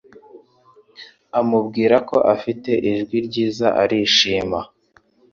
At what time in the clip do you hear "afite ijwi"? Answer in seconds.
2.33-3.17